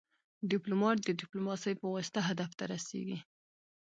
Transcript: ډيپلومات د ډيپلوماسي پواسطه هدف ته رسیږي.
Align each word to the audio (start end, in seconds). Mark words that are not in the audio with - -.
ډيپلومات 0.51 0.97
د 1.01 1.09
ډيپلوماسي 1.21 1.73
پواسطه 1.81 2.19
هدف 2.29 2.49
ته 2.59 2.63
رسیږي. 2.73 3.19